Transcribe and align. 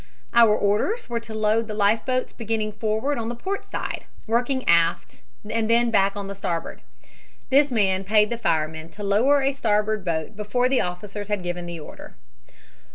Our 0.33 0.55
orders 0.55 1.09
were 1.11 1.19
to 1.19 1.35
load 1.35 1.67
the 1.67 1.75
life 1.75 2.07
boats 2.07 2.33
beginning 2.33 2.71
forward 2.71 3.19
on 3.19 3.29
the 3.29 3.35
port 3.35 3.65
side, 3.67 4.05
working 4.25 4.67
aft 4.67 5.21
and 5.47 5.69
then 5.69 5.91
back 5.91 6.15
on 6.15 6.25
the 6.25 6.33
starboard. 6.33 6.81
This 7.51 7.71
man 7.71 8.03
paid 8.03 8.31
the 8.31 8.37
firemen 8.39 8.89
to 8.97 9.03
lower 9.03 9.43
a 9.43 9.51
starboard 9.51 10.03
boat 10.03 10.35
before 10.35 10.67
the 10.69 10.81
officers 10.81 11.27
had 11.27 11.43
given 11.43 11.67
the 11.67 11.79
order." 11.79 12.15